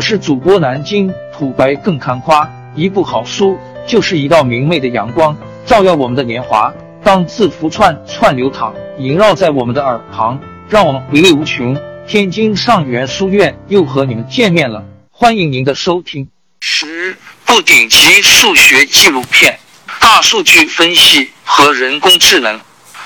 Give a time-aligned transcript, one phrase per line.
[0.00, 6.72] 我是主播南京土白更看花，一部好书就是一道明媚的阳光，照耀我们的年华。
[7.04, 10.40] 当字符串串流淌，萦绕在我们的耳旁，
[10.70, 11.78] 让我们回味无穷。
[12.08, 16.26] 天津上元书院又和你们见面了，欢迎您的收听。
[16.60, 17.14] 十
[17.44, 19.60] 部顶级数学纪录片，
[20.00, 22.58] 大数据分析和人工智能。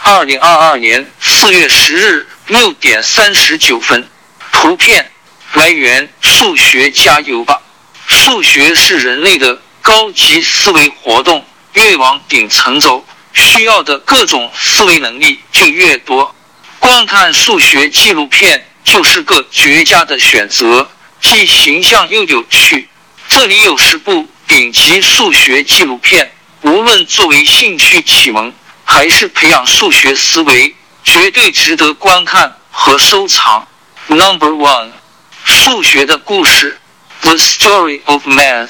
[0.04, 4.06] 二零二二年四月十日六点三十九分，
[4.52, 5.04] 图片。
[5.54, 7.60] 来源：数学加油吧！
[8.08, 16.34] 数学是人类的高级思维活动，越往顶层走，需要的各种思维能力就越多。
[16.80, 20.90] 观看数学纪录片就是个绝佳的选择，
[21.20, 22.88] 既形象又有趣。
[23.28, 28.52] 这里有十部顶级数学纪录片，无论作为兴趣启蒙
[28.84, 33.68] 还是培养数学思维，绝对值得观看和收藏。
[34.08, 34.90] Number one。
[35.44, 36.78] 数学的故事
[37.20, 38.68] ，The Story of Math。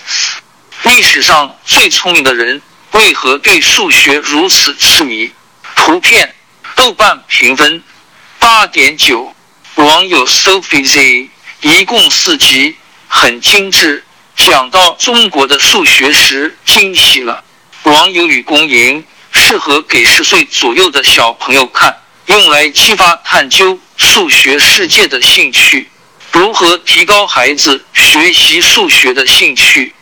[0.83, 5.30] 历史上最聪明的人为何对数学如此痴迷？
[5.77, 6.34] 图片，
[6.75, 7.83] 豆瓣评分
[8.41, 9.34] 八点九，
[9.77, 11.30] 网友 Sophie Z，
[11.61, 14.05] 一共四集，很精致。
[14.36, 17.45] 讲到中国的数学时，惊喜了。
[17.84, 25.89] 网友与公营适合给十岁左右的小朋友看，用来激发探究数学世界的兴趣。
[26.34, 29.94] 如何提高孩子学习数学的兴趣？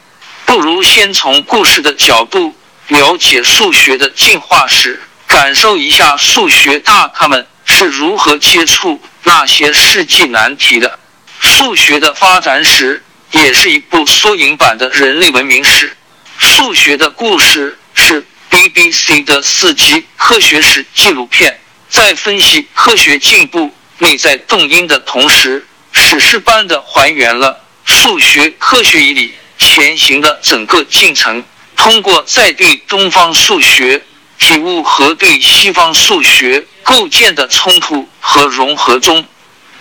[0.47, 2.56] 不如先从故事的角度
[2.88, 10.98] 了解数学的进化史，感受一下数学大咖们是如何接触那些世纪难题的。
[11.38, 15.94] 数学的发展史也是一部缩影版的人类文明史。
[16.38, 21.60] 数学的故事是 BBC 的四集科学史纪录片，
[21.91, 25.66] 在分析科学进步内在动因的同时。
[25.93, 31.45] 史诗般的还原了数学科学以里前行的整个进程。
[31.77, 34.03] 通过在对东方数学
[34.39, 39.25] 体悟和对西方数学构建的冲突和融合中，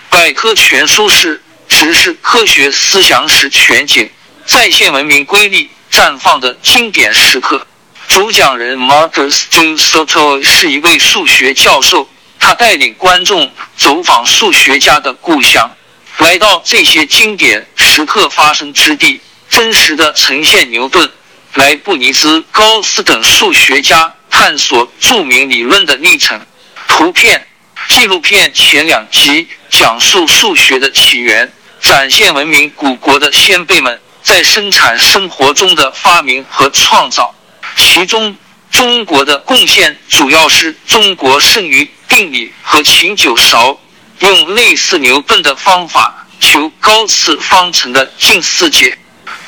[0.08, 4.10] 百科全书式直视科学思想史全景，
[4.46, 7.66] 再现文明瑰丽绽放的经典时刻。
[8.08, 15.70] 主讲人 Marcus Du Soto 是一位数学教授，他带领观众走访数学家的故乡。
[16.18, 21.10] 来到这些经典时刻发生之地，真实的呈现牛顿、
[21.54, 26.40] 莱布尼兹、高斯等数学家探索著名理论的历程。
[26.86, 27.46] 图片
[27.88, 37.34] 纪录片前两集讲述数学的起源，展现文明古国的先辈们在生产生活中的发明和创造。
[37.74, 38.36] 其中，
[38.70, 43.78] 中国的贡献主要是中国剩余定理和琴酒勺。
[44.22, 48.96] 用类似牛顿的方法求高次方程的近似解。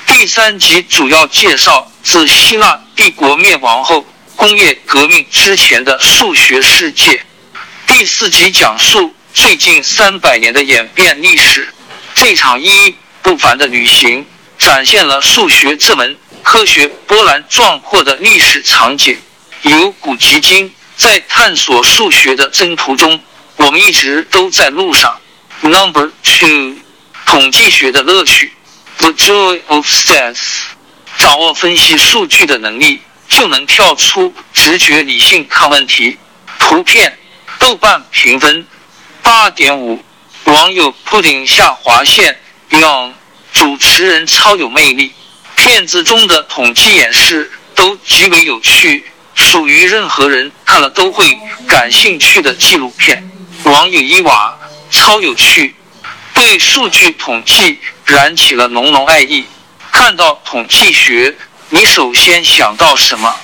[0.04, 4.04] 第三集主要介绍自希腊帝国灭亡后
[4.34, 7.24] 工业革命之前的数学世界。
[7.86, 11.72] 第四集讲述最近三百年的演变历史。
[12.16, 14.26] 这场意义不凡的旅行
[14.58, 19.16] 展现了数学这门科学波澜壮阔的历史场景。
[19.62, 23.20] 由古及今，在探索数学的征途中。
[23.56, 25.18] 我们一直都在路上。
[25.60, 26.76] Number two，
[27.26, 28.52] 统计学的乐趣
[28.98, 30.38] ，The joy of stats，
[31.16, 36.18] 掌握分析数据的能力，就能跳出直觉理性看问题。
[36.58, 37.18] 图片，
[37.58, 38.66] 豆瓣评分
[39.22, 40.02] 八点五，
[40.44, 42.38] 网友 pudding 下划线
[42.70, 43.12] young，
[43.52, 45.12] 主持人超有魅力，
[45.56, 49.04] 片子中的统计演示都极为有趣，
[49.34, 53.30] 属于任何人看了都会感兴趣的纪录片。
[53.64, 54.58] 网友伊娃
[54.90, 55.74] 超有趣，
[56.34, 59.46] 对数据统计燃起了浓浓爱意。
[59.90, 61.34] 看到统计学，
[61.70, 63.34] 你首先想到什么？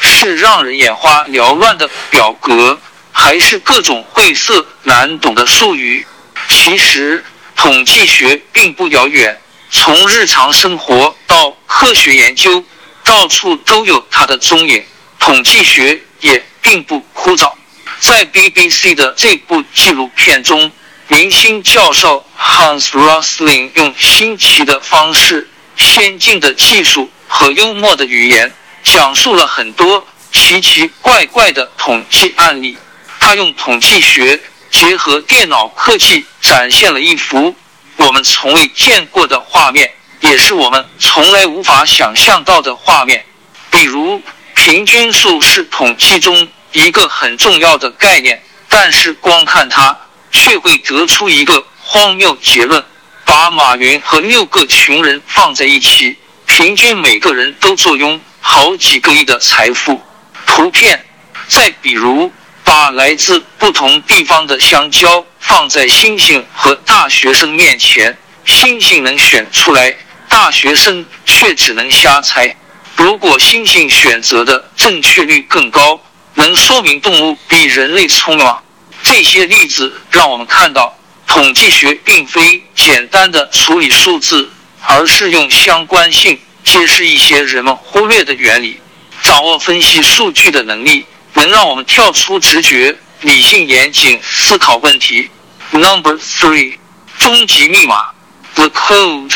[0.00, 2.80] 是让人眼花缭乱的表格，
[3.12, 6.04] 还是各种晦涩难懂的术语？
[6.48, 7.24] 其实，
[7.54, 9.40] 统计学并不遥远，
[9.70, 12.64] 从日常生活到科学研究，
[13.04, 14.84] 到处都有它的踪影。
[15.20, 17.52] 统计学也并不枯燥。
[18.00, 20.70] 在 BBC 的这部纪录片中，
[21.08, 28.52] 明星教授 Hans Rosling 用新奇的方式、先进的技术和幽默的语言，
[28.84, 32.78] 讲述了很多奇奇怪怪的统计案例。
[33.18, 34.40] 他用统计学
[34.70, 37.54] 结合电脑科技，展现了一幅
[37.96, 39.90] 我们从未见过的画面，
[40.20, 43.24] 也是我们从来无法想象到的画面。
[43.70, 44.22] 比如，
[44.54, 46.48] 平均数是统计中。
[46.72, 49.96] 一个很重要的概念，但是光看它
[50.30, 52.84] 却会得出一个荒谬结论：
[53.24, 56.16] 把马云和六个穷人放在一起，
[56.46, 60.00] 平均每个人都坐拥好几个亿的财富。
[60.46, 61.04] 图片。
[61.50, 62.30] 再比如，
[62.62, 69.96] 把来自不同地方的香蕉放在星星和大学生面前，星星能选出来，
[70.28, 72.54] 大学生却只能瞎猜。
[72.96, 75.98] 如果星星选择的正确率更高，
[76.34, 78.58] 能说明动物比人类聪明吗？
[79.02, 80.96] 这些例子让我们看到，
[81.26, 84.50] 统计学并非简单的处理数字，
[84.86, 88.80] 而是用相关性揭示一些人们忽略的原理。
[89.22, 91.04] 掌握分析数据的能力，
[91.34, 95.30] 能让我们跳出直觉，理性严谨思考问题。
[95.70, 96.76] Number three，
[97.18, 98.10] 终极密码
[98.54, 99.32] ，The Code，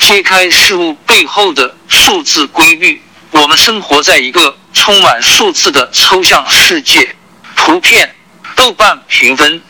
[0.00, 3.02] 揭开事物背后的数字规律。
[3.40, 7.14] 我们生活在一个充满数字的抽象世界。
[7.54, 8.14] 图片。
[8.56, 9.62] 豆瓣评分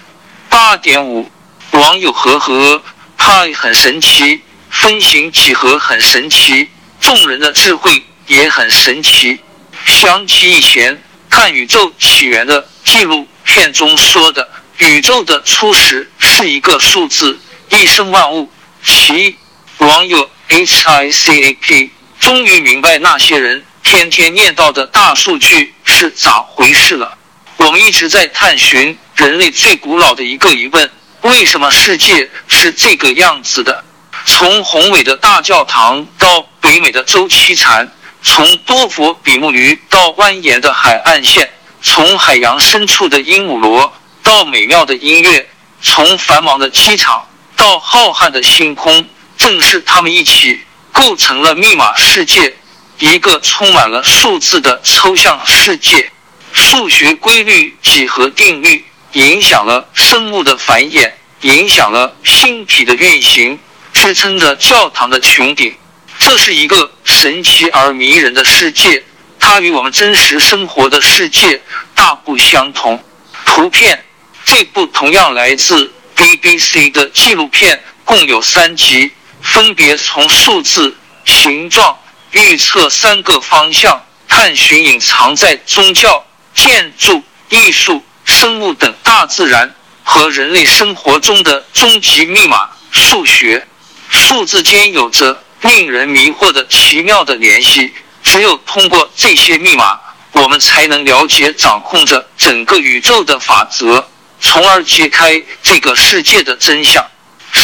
[0.49, 1.31] 八点五，
[1.73, 2.83] 网友和和
[3.19, 6.67] 派很神奇，分形几何很神奇，
[6.99, 9.39] 众人的智慧也很神奇。
[9.85, 14.49] 想起以前看宇宙起源的纪录片中说的，
[14.79, 17.39] 宇宙的初始是一个数字，
[17.69, 18.51] 一生万物。
[18.83, 19.37] 其
[19.77, 27.17] 网友 H I C A P 终于明白那些人天天念叨的大数据是咋回事了。
[27.57, 30.91] 我们一直在探寻人类最古老的一个疑问：
[31.23, 33.85] 为什么世界是这个样子的？
[34.27, 37.91] 从宏伟的大教堂到北美的周期蝉，
[38.23, 41.51] 从多佛比目鱼到蜿蜒的海岸线，
[41.83, 43.93] 从海洋深处的鹦鹉螺
[44.23, 45.49] 到美妙的音乐，
[45.81, 47.27] 从繁忙的机场
[47.57, 50.61] 到浩瀚的星空，正是他们一起
[50.93, 52.55] 构成了密码世界，
[52.99, 56.11] 一个充满了数字的抽象世界。
[56.53, 61.13] 数学规律、几何定律影响了生物的繁衍，
[61.43, 63.59] 影响了星体的运行，
[63.93, 65.75] 支撑着教堂的穹顶。
[66.19, 69.05] 这是一个神奇而迷人的世界，
[69.39, 71.63] 它与我们真实生活的世界
[71.95, 73.03] 大不相同。
[73.45, 74.05] 图片，
[74.45, 79.13] 这部同样来自 BBC 的纪录片共有三集，
[79.49, 81.99] 分别从数字、形状
[82.33, 86.25] 预测三个方向，探寻隐藏在宗教。
[86.55, 89.73] 建筑、艺术、生物等大自然
[90.03, 93.65] 和人类生活中的终极密码——数学、
[94.11, 97.95] 数字间有着令人迷惑的奇妙的联系。
[98.25, 100.01] 只有通过这些密码，
[100.33, 104.09] 我们才能了解掌控着整个宇宙的法则，
[104.41, 107.07] 从而揭开这个世界的真相。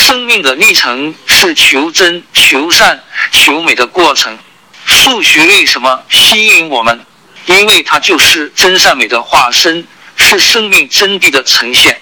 [0.05, 3.03] 生命的历程是求真、求善、
[3.33, 4.37] 求美的过程。
[4.85, 7.07] 数学为什么吸引我们？
[7.47, 9.87] 因为它就是真善美的化身，
[10.17, 11.99] 是生命真谛的呈现。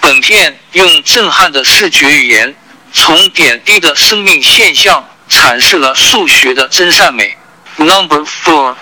[0.00, 2.56] 本片用震撼的视觉语言，
[2.94, 7.36] 从点滴的生命现象阐释了数学的真善美。
[7.76, 8.74] Number four，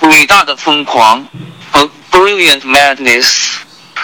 [0.00, 1.24] 伟大的疯狂
[1.70, 3.58] ，A brilliant madness，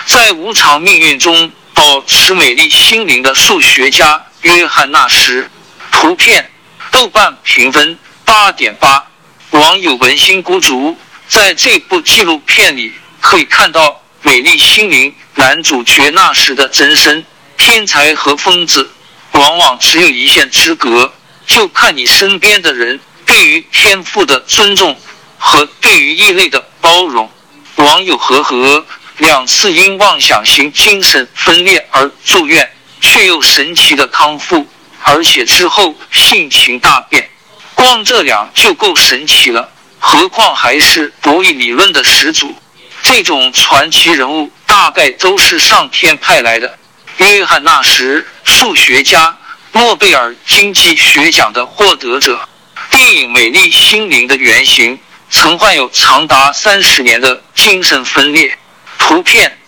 [0.07, 5.51] 在无常命运中保持美丽心灵的数学家约翰纳什。
[5.91, 6.51] 图片，
[6.91, 9.05] 豆瓣评分八点八，
[9.51, 10.97] 网友文心孤竹。
[11.29, 17.25] 在这部纪录片里，可以看到美丽心灵男主角纳什的真身。
[17.57, 18.91] 天才和疯子
[19.33, 21.13] 往往只有一线之隔，
[21.47, 24.97] 就看你身边的人对于天赋的尊重
[25.39, 27.31] 和对于异类的包容。
[27.77, 28.85] 网友和和
[29.19, 32.69] 两次因妄想型精神分裂而住院，
[33.01, 34.67] 却又神奇的康复，
[35.03, 37.29] 而且之后性情大变。
[37.75, 39.71] 光这两就够神奇了。
[39.99, 42.55] 何况还是博弈理论的始祖，
[43.03, 46.79] 这种传奇人物大概都是上天派来的。
[47.19, 49.37] 约翰纳什，数学家，
[49.73, 52.49] 诺贝尔经济学奖的获得者。
[52.91, 54.99] 电影《美丽心灵》的原型
[55.31, 58.59] 曾患有长达三十年的精神分裂。
[59.07, 59.59] 图片，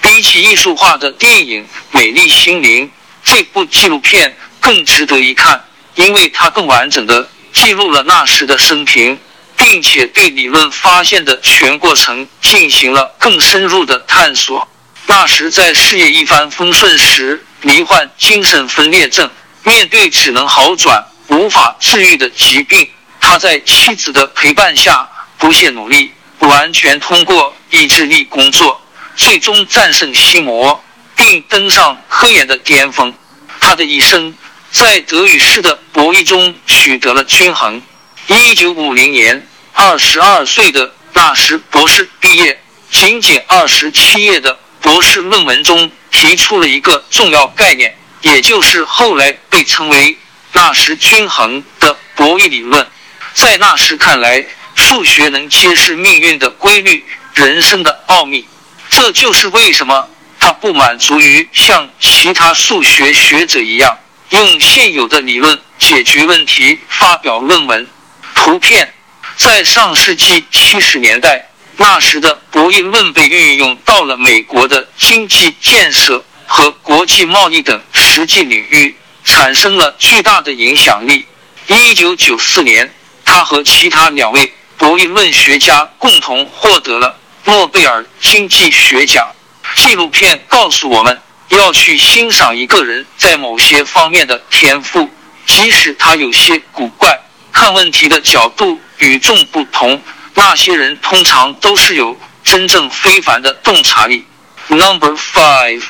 [0.00, 2.86] 比起艺术化的电影《美丽心灵》，
[3.24, 5.64] 这部纪录片更值得一看，
[5.96, 9.18] 因为它更完整的记录了纳什的生平。
[9.58, 14.68] 并且对理论发现的全过程进行了更深入的探索。
[15.06, 19.30] 那时在事业一帆风顺时，罹患精神分裂症，
[19.62, 22.86] 面对只能好转无法治愈的疾病，
[23.18, 28.80] 他在妻子的陪伴下不懈努力，完全通过意志力工作，
[29.16, 30.82] 最终战胜心魔，
[31.14, 33.12] 并登上科研的巅峰。
[33.60, 34.34] 他的一生
[34.70, 37.82] 在德与失的博弈中取得了均衡。
[38.28, 50.16] 一九五零年，二十二岁的纳什博士毕业，仅仅二十七页的博士论文中提出了一个重要概念：也就是后来被称为
[50.52, 52.86] 纳什均衡的博弈理论。
[53.34, 54.44] 在纳什看来，
[54.74, 57.04] 数学能揭示命运的规律、
[57.36, 58.46] 人生的奥秘。
[58.88, 60.08] 这就是为什么
[60.40, 63.98] 他不满足于像其他数学学者一样
[64.30, 67.86] 用现有的理论解决问题、发表论文。
[68.34, 68.92] 图片
[69.36, 81.26] 在上世纪七十年代，那时的博弈论被运用到了美国的经济建设和国际贸易等实际领域，产生了巨大的影响力。
[81.66, 87.14] 一九九四年，他和其他两位博弈论学家共同获得了。
[87.46, 89.28] 诺贝尔经济学奖
[89.76, 95.08] 纪录片告诉我们要去欣赏一个人在某些方面的天赋，
[95.46, 97.20] 即使他有些古怪，
[97.52, 100.02] 看问题的角度与众不同。
[100.34, 104.26] 那些人通常都是有真正非凡的洞察力。
[104.66, 105.84] Number five，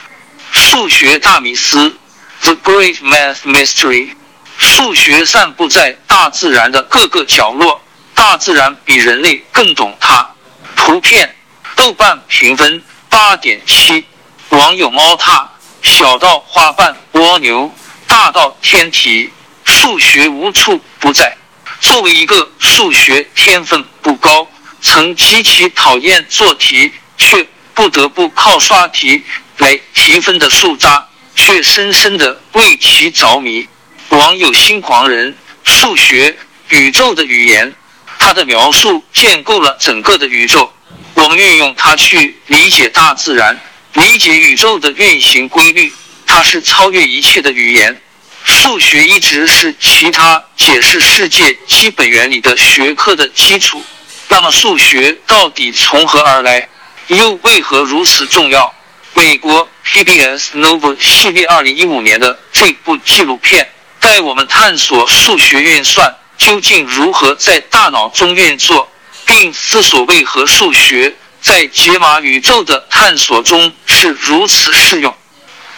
[0.52, 1.96] 数学大迷思
[2.42, 4.10] ，The Great Math Mystery。
[4.58, 7.80] 数学散布在大自然的各个角落，
[8.14, 10.30] 大自然比人类更懂它。
[10.76, 11.35] 图片。
[11.76, 14.04] 豆瓣评分八点七，
[14.48, 15.48] 网友猫踏
[15.82, 17.72] 小到花瓣蜗牛，
[18.08, 19.30] 大到天体，
[19.64, 21.36] 数学无处不在。
[21.80, 24.48] 作为一个数学天分不高、
[24.80, 29.22] 曾极其讨厌做题却不得不靠刷题
[29.58, 31.06] 来提分的数渣，
[31.36, 33.68] 却深深的为其着迷。
[34.08, 36.36] 网友心狂人，数学
[36.70, 37.72] 宇宙的语言，
[38.18, 40.72] 他的描述建构了整个的宇宙。
[41.16, 43.58] 我们运用它去理解大自然，
[43.94, 45.92] 理解宇宙的运行规律。
[46.26, 48.00] 它是超越一切的语言。
[48.44, 53.82] 数学一直是其他解释世界基本原理的学科的基础。
[54.28, 56.68] 那么，数学到底从何而来，
[57.06, 58.72] 又为何如此重要？
[59.14, 63.66] 美国 PBS Nova 系列二零一五年的这部纪录片
[63.98, 68.90] 带我们探索数学运算究竟如何在大脑中运作。
[69.26, 75.14] 并思索为何数学在解码宇宙的探索中是如此适用。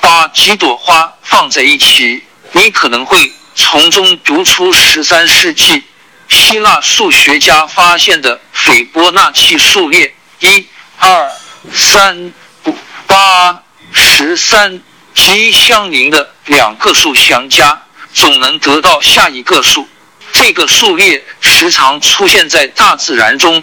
[0.00, 5.82] 把几朵花放在一起，你可能会从中读出十三世纪
[6.28, 10.66] 希腊数学家发现的斐波那契数列：一、
[10.98, 11.30] 二、
[11.74, 12.32] 三、
[12.64, 12.76] 五、
[13.06, 13.60] 八、
[13.92, 14.80] 十三，
[15.14, 17.82] 即相邻的两个数相加，
[18.14, 19.88] 总能得到下一个数。
[20.32, 23.62] 这个数列时常出现在大自然中，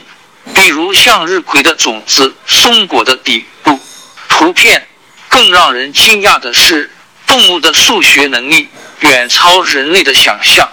[0.54, 3.80] 比如向日葵的种子、松果的底部。
[4.28, 4.88] 图片
[5.28, 6.92] 更让人惊讶的是，
[7.26, 8.68] 动物的数学能力
[9.00, 10.70] 远超人类的想象。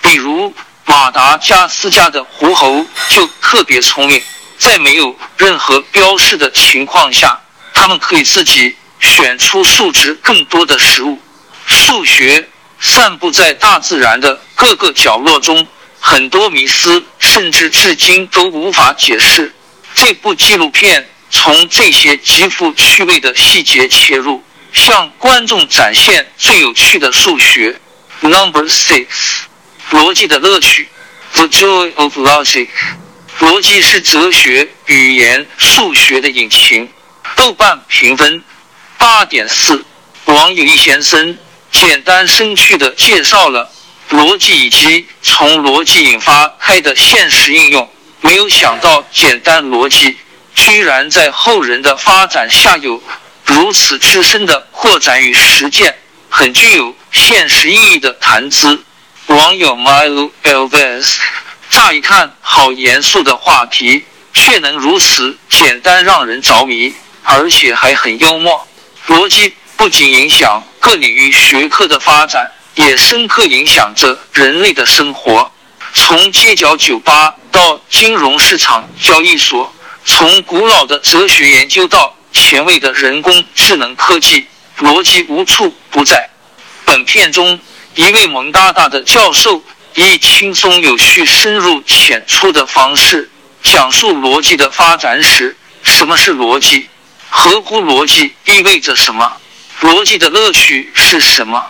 [0.00, 4.22] 比如马达加斯加的狐猴就特别聪明，
[4.58, 7.40] 在没有任何标示的情况下，
[7.72, 11.20] 它们可以自己选出数值更多的食物。
[11.66, 12.48] 数学。
[12.78, 15.66] 散布在大自然的各个角落中，
[16.08, 19.52] 很多迷思甚至至今都无法解释。
[19.92, 24.40] 这部纪录片从这些极富趣味的细节切入，
[24.72, 27.80] 向观众展现最有趣的数学。
[28.20, 29.06] Number six，
[29.90, 30.88] 逻辑的乐趣
[31.32, 32.68] ，The joy of logic。
[33.40, 36.88] 逻辑是哲学、语言、数学的引擎。
[37.34, 38.44] 豆瓣评分
[38.96, 39.84] 八点四，
[40.26, 41.36] 网友易先生。
[41.72, 43.70] 简单生趣的介绍了
[44.10, 47.90] 逻辑以及从逻辑引发开的现实应用。
[48.20, 50.16] 没有想到，简单逻辑
[50.54, 53.02] 居然在后人的发展下有
[53.44, 55.96] 如此之深的扩展与实践，
[56.28, 58.82] 很具有现实意义的谈资。
[59.26, 61.16] 网友 Milo Elvis，
[61.70, 68.66] 乍一看好严肃的话题，却能如此简单让人着迷，而且还很幽默。
[69.08, 69.54] 逻辑。
[69.78, 75.50] 不仅影响各领域学科的发展，也深刻影响着人类的生活。
[75.92, 84.46] 从街角酒吧到金融市场交易所，从古老的哲学研究到前卫的人工智能科技，
[84.78, 86.28] 逻辑无处不在。
[86.84, 87.58] 本片中，
[87.94, 89.62] 一位萌哒哒的教授
[89.94, 93.30] 以轻松有序、深入浅出的方式
[93.62, 95.56] 讲述逻辑的发展史。
[95.82, 96.88] 什么是逻辑？
[97.30, 99.32] 合乎逻辑意味着什么？
[99.80, 101.64] 逻辑的乐趣是什么？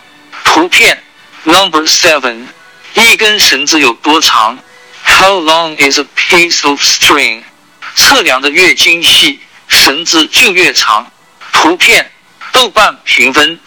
[0.47, 1.03] 图片
[1.43, 2.47] Number Seven，
[2.93, 4.57] 一根绳子有多长
[5.03, 7.43] ？How long is a piece of string？
[7.95, 11.11] 测量的越精细，绳子就越长。
[11.51, 12.09] 图片
[12.53, 13.59] 豆瓣评分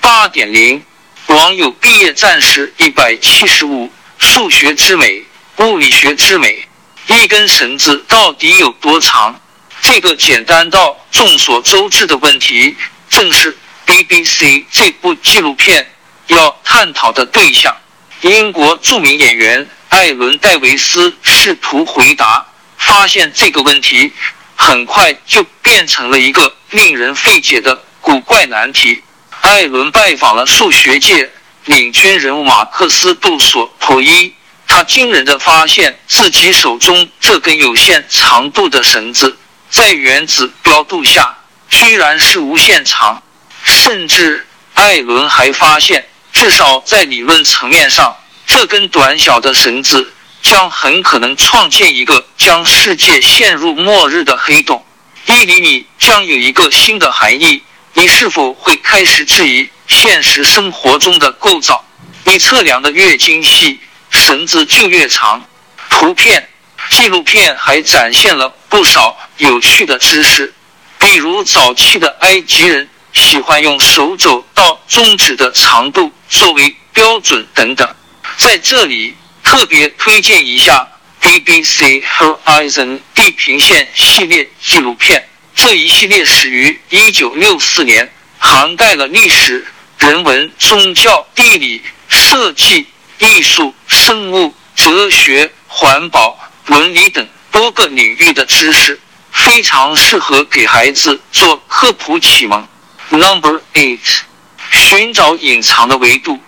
[0.00, 0.82] 八点零，
[1.28, 5.22] 网友毕业战士一百七十五，数学之美，
[5.58, 6.66] 物理学之美。
[7.06, 9.40] 一根绳子到底有多长？
[9.80, 12.76] 这个简单到众所周知的问题，
[13.08, 13.56] 正是。
[13.86, 15.86] BBC 这部纪录片
[16.28, 17.76] 要探讨的对象。
[18.22, 22.46] 英国著名演员艾伦·戴维斯试图回答，
[22.78, 24.12] 发现这个问题
[24.56, 29.02] 很快就变成了一个令人费解的古怪难题。
[29.42, 31.30] 艾伦拜访了数学界
[31.66, 34.34] 领军人物马克思·杜索普伊，
[34.66, 39.36] 他惊人的发现自己手中这根有限长度的绳子，
[39.70, 41.36] 在原子标度下
[41.68, 43.22] 居然是无限长。
[43.62, 48.14] 甚至艾伦还发现，至少在理论层面上，
[48.46, 50.12] 这根短小的绳子
[50.42, 54.84] 将很可能创建一个将世界陷入末日的黑洞。
[55.26, 57.62] 一厘米将有一个新的含义。
[57.94, 61.82] 你是否会开始质疑现实生活中的构造？
[62.24, 63.78] 你测量的越精细，
[64.10, 65.42] 绳子就越长。
[65.88, 66.48] 图片
[66.90, 70.52] 纪录片还展现了不少有趣的知识，
[70.98, 72.88] 比如早期的埃及人。
[73.14, 77.88] 喜欢用手肘到中指的长度作为标准等等，
[78.36, 80.86] 在这里特别推荐一下
[81.20, 85.28] BBC Horizon 地平线系列纪录片。
[85.54, 89.64] 这一系列始于1964年，涵盖了历史、
[89.98, 92.86] 人文、宗教、地理、设计、
[93.18, 102.66] 艺术、生物、哲学、环保、伦理等多个领域的知识，非常适合给孩子做科普启蒙。
[103.10, 104.22] Number eight，
[104.70, 106.40] 寻找隐藏的维度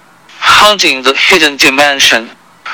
[0.43, 2.27] ，Hunting the hidden dimension。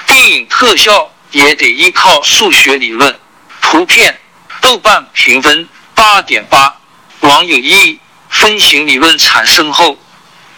[0.07, 3.19] 电影特效也得依靠数学理论。
[3.61, 4.19] 图片，
[4.61, 6.75] 豆瓣评分八点八。
[7.21, 7.99] 网友一，
[8.31, 9.99] 分形理论产生后，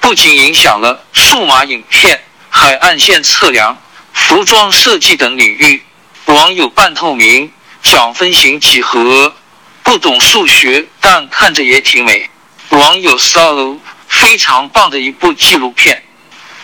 [0.00, 3.76] 不仅影响了数码影片、海岸线测量、
[4.12, 5.82] 服装设计等领域。
[6.26, 7.52] 网友半透明
[7.82, 9.34] 讲分形几何，
[9.82, 12.30] 不懂数学，但看着也挺美。
[12.74, 13.78] 网友 solo
[14.08, 16.02] 非常棒的一部纪录片，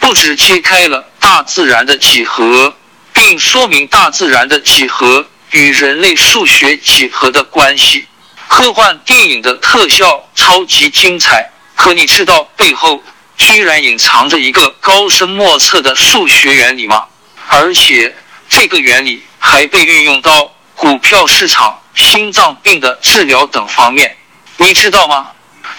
[0.00, 2.75] 不止揭开了大自然的几何，
[3.12, 8.06] 并说明大自然的几何与人类数学几何的关系。
[8.49, 13.02] 科幻电影的特效超级精彩，可你知道背后
[13.37, 17.04] 居然隐藏着一个高深莫测的数学原理吗？
[17.49, 18.15] 而且
[18.49, 24.17] 这个原理还被运用到股票市场、心脏病的治疗等方面，
[24.56, 25.28] 你知道吗？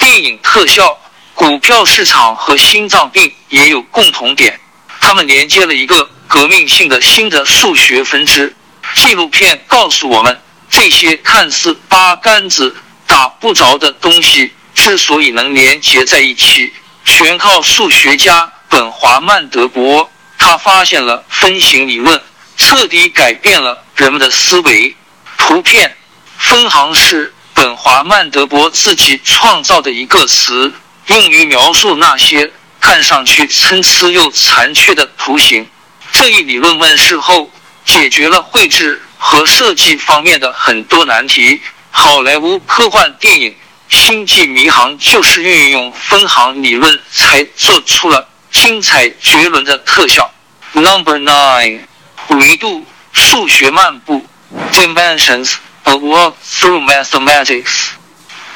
[0.01, 0.99] 电影特效、
[1.35, 4.59] 股票市场和心脏病也有共同点，
[4.99, 8.53] 它们连接了一个革命性的新的数学分支。
[8.95, 16.73] 纪录片告诉我们，这些看似八竿子打不着的东西之所以能连接在一起，
[17.05, 20.09] 全靠数学家本华曼德伯。
[20.35, 22.19] 他发现了分形理论，
[22.57, 24.95] 彻底改变了人们的思维。
[25.37, 25.95] 图片
[26.39, 27.31] 分行是。
[27.53, 30.71] 本华曼德伯自己创造的一个词，
[31.07, 35.67] 用于描述那些看上去参差又残缺的图形。
[36.11, 37.49] 这一理论问世后，
[37.85, 41.61] 解决了绘制和设计方面的很多难题。
[41.91, 43.51] 好莱坞科幻电影
[43.89, 50.33] 《星际迷航》就是运用分行理论才做出了精彩绝伦的特效。
[50.73, 51.81] Number nine，
[52.29, 54.25] 维度数学漫步
[54.71, 55.55] ，Dimensions。
[55.83, 57.89] A walk through mathematics，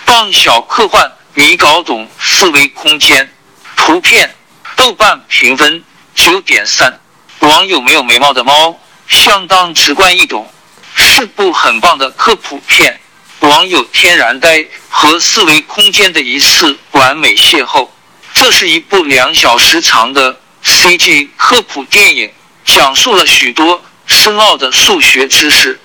[0.05, 3.31] 帮小科幻迷搞懂四维空间。
[3.75, 4.33] 图片，
[4.75, 5.83] 豆瓣评分
[6.13, 6.99] 九点三。
[7.39, 10.49] 网友没有眉毛的猫，相当直观易懂，
[10.95, 12.99] 是部很棒的科普片。
[13.39, 17.87] 网友天然呆和四维空间的一次完美邂逅。
[18.33, 22.31] 这是一部两小时长的 CG 科普电影，
[22.63, 25.79] 讲述了许多深奥的数学知识。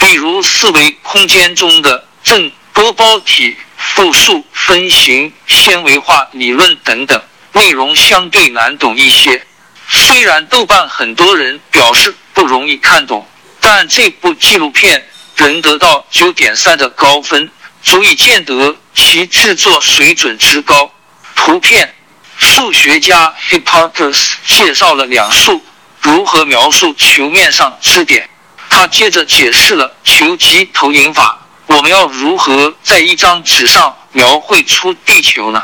[0.00, 9.44] 比如四维空间中的正多胞体复数分形纤维化理论等等，内容相对难懂一些。
[9.88, 13.28] 虽然豆瓣很多人表示不容易看懂，
[13.60, 17.50] 但这部纪录片仍得到九点三的高分，
[17.82, 20.90] 足以见得其制作水准之高。
[21.36, 21.94] 图片，
[22.38, 25.62] 数学家 Hipparchus 介绍了两数
[26.00, 28.29] 如何描述球面上支点。
[28.80, 31.38] 他接着解释了球级投影法。
[31.66, 35.62] 我们要如何在一张纸上描绘出地球呢？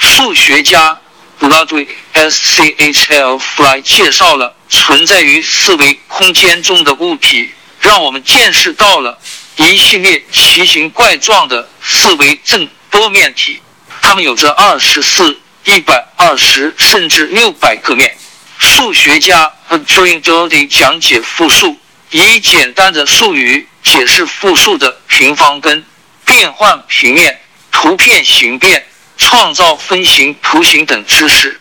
[0.00, 1.00] 数学家
[1.38, 9.16] Ludwig S C H L Fly 介绍了存在于四维空间中的物体，让我们见识到了
[9.54, 13.62] 一系列奇形怪状的四维正多面体。
[14.02, 18.18] 它们有着二十四、一百二十甚至六百个面。
[18.58, 21.78] 数学家 Adrian Doty 讲解复数。
[22.24, 25.84] 以简单的术语解释复数的平方根、
[26.24, 27.38] 变换平面、
[27.70, 28.86] 图片形变、
[29.18, 31.60] 创造分形、图形等知识。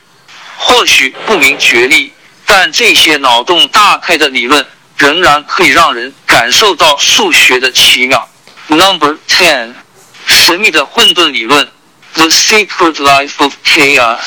[0.58, 2.14] 或许不明觉厉，
[2.46, 4.66] 但这些脑洞大开的理论
[4.98, 8.30] 仍然可以让人感受到数学的奇妙。
[8.68, 9.74] Number ten，
[10.26, 11.70] 神秘的混沌理论
[12.14, 14.20] ，The Secret Life of Chaos。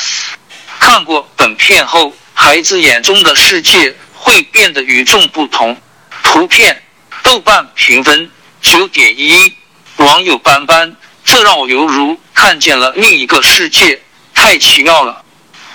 [0.79, 5.81] 看过本片后，孩子眼中的世界会变得与众不同。
[6.29, 6.83] 图片，
[7.23, 9.51] 豆瓣评分九点一，
[9.97, 13.99] 网友斑斑，这让我犹如看见了另一个世界，
[14.35, 15.25] 太奇妙了。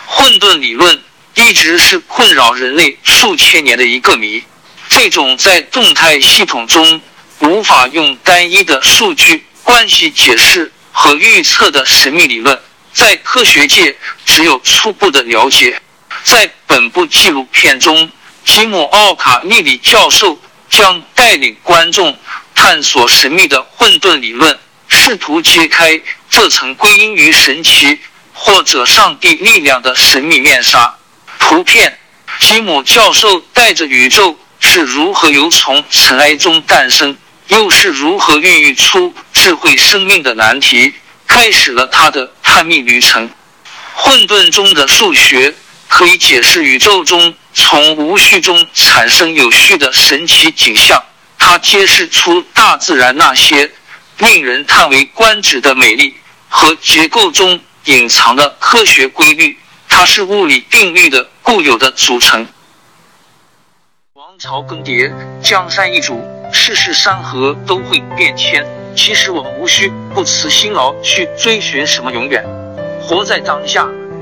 [0.05, 1.01] 混沌理论
[1.33, 4.43] 一直是困扰人类数千年的一个谜。
[4.87, 7.01] 这种在动态系统中
[7.39, 12.57] 无法用单一的数据关系解释和预测的神秘理论，
[12.93, 15.81] 在科学界只有初步的了解。
[16.23, 18.09] 在本部纪录片中，
[18.45, 22.17] 吉姆·奥卡利里教授将带领观众
[22.55, 27.99] 探索神秘的混沌理论，试图揭开这层归因于神奇。
[28.35, 30.97] 或者上帝力量的神秘面纱。
[31.39, 31.97] 图片：
[32.39, 37.15] 吉姆教授带着宇宙是如何由从尘埃中诞生，
[37.47, 40.93] 又是如何孕育出智慧生命的难题，
[41.27, 43.29] 开始了他的探秘旅程。
[43.93, 45.53] 混沌中的数学
[45.93, 51.03] 可以解释宇宙中从无序中产生有序的神奇景象。
[51.37, 53.69] 它揭示出大自然那些
[54.17, 56.15] 令人叹为观止的美丽
[56.49, 57.59] 和结构中。
[57.85, 59.57] 隐藏的科学规律，
[59.89, 62.47] 它是物理定律的固有的组成。
[64.13, 65.11] 王朝更迭，
[65.43, 68.65] 江山易主，世事山河都会变迁。
[68.95, 72.41] 其实我们无需不辞辛劳去追寻什么永远，
[73.01, 73.85] 活在当下，